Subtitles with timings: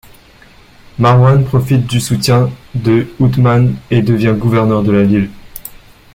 [0.97, 5.29] Marwān profite du soutien de ʿUṯmān et devient gouverneur de la ville.